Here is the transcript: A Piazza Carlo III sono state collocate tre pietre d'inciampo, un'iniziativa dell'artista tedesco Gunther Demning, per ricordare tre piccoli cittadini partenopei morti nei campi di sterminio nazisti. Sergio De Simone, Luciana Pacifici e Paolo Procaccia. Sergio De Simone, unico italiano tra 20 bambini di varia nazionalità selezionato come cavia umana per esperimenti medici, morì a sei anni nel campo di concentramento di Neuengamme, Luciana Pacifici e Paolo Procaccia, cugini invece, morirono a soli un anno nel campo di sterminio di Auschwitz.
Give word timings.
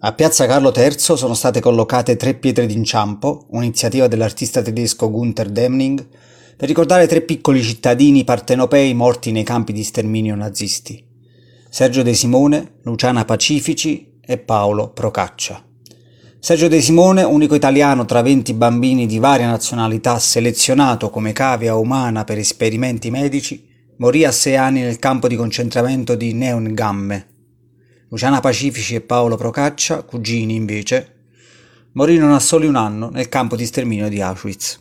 A 0.00 0.12
Piazza 0.12 0.44
Carlo 0.44 0.74
III 0.76 1.16
sono 1.16 1.32
state 1.32 1.60
collocate 1.60 2.16
tre 2.16 2.34
pietre 2.34 2.66
d'inciampo, 2.66 3.46
un'iniziativa 3.52 4.06
dell'artista 4.06 4.60
tedesco 4.60 5.10
Gunther 5.10 5.48
Demning, 5.48 6.06
per 6.54 6.68
ricordare 6.68 7.06
tre 7.06 7.22
piccoli 7.22 7.62
cittadini 7.62 8.22
partenopei 8.22 8.92
morti 8.92 9.32
nei 9.32 9.42
campi 9.42 9.72
di 9.72 9.82
sterminio 9.82 10.34
nazisti. 10.34 11.02
Sergio 11.70 12.02
De 12.02 12.12
Simone, 12.12 12.74
Luciana 12.82 13.24
Pacifici 13.24 14.18
e 14.20 14.36
Paolo 14.36 14.90
Procaccia. 14.90 15.64
Sergio 16.40 16.68
De 16.68 16.82
Simone, 16.82 17.22
unico 17.22 17.54
italiano 17.54 18.04
tra 18.04 18.20
20 18.20 18.52
bambini 18.52 19.06
di 19.06 19.18
varia 19.18 19.46
nazionalità 19.46 20.18
selezionato 20.18 21.08
come 21.08 21.32
cavia 21.32 21.74
umana 21.74 22.24
per 22.24 22.36
esperimenti 22.36 23.10
medici, 23.10 23.66
morì 23.96 24.26
a 24.26 24.30
sei 24.30 24.56
anni 24.56 24.82
nel 24.82 24.98
campo 24.98 25.26
di 25.26 25.36
concentramento 25.36 26.14
di 26.14 26.34
Neuengamme, 26.34 27.35
Luciana 28.08 28.38
Pacifici 28.38 28.94
e 28.94 29.00
Paolo 29.00 29.36
Procaccia, 29.36 30.02
cugini 30.02 30.54
invece, 30.54 31.14
morirono 31.92 32.36
a 32.36 32.40
soli 32.40 32.68
un 32.68 32.76
anno 32.76 33.10
nel 33.10 33.28
campo 33.28 33.56
di 33.56 33.66
sterminio 33.66 34.08
di 34.08 34.20
Auschwitz. 34.20 34.78